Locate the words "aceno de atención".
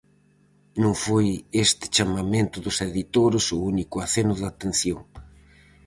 4.05-4.99